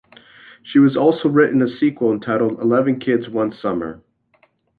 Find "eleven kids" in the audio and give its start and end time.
2.59-3.29